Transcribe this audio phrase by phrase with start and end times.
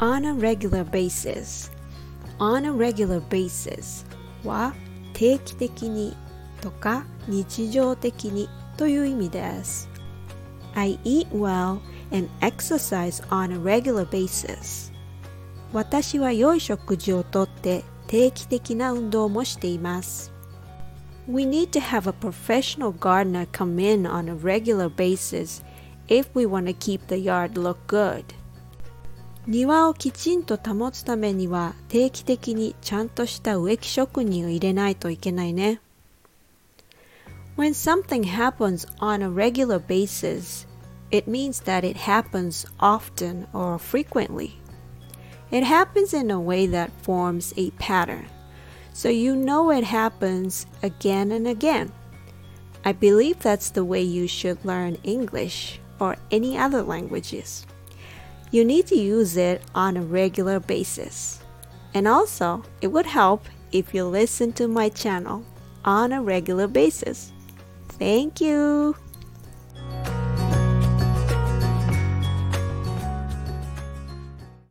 [0.00, 1.70] on a regular basis
[2.38, 4.04] on a regular basis
[4.44, 4.74] は
[5.12, 6.16] 定期的に
[6.60, 9.88] とか日常的にという意味です
[10.74, 11.80] I eat well
[12.12, 14.92] and exercise on a regular basis
[15.72, 20.32] 私は良い食事をとって定期的な運動もしています
[21.28, 25.64] We need to have a professional gardener come in on a regular basis
[26.08, 28.24] if we want to keep the yard look good
[29.47, 35.81] 庭をきちんと保つためには定期的にちゃんとした植木職人を入れないといけないね。
[37.57, 40.67] When something happens on a regular basis,
[41.09, 44.51] it means that it happens often or frequently.
[45.51, 48.27] It happens in a way that forms a pattern,
[48.93, 51.91] so you know it happens again and again.
[52.85, 57.65] I believe that's the way you should learn English or any other languages.
[58.51, 61.39] You need to use it on a regular basis.
[61.93, 65.45] And also, it would help if you listen to my channel
[65.85, 67.31] on a regular basis.
[67.89, 68.95] Thank you.